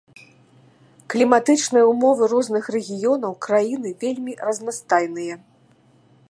[1.13, 5.33] Кліматычныя ўмовы розных рэгіёнаў краіны вельмі разнастайныя.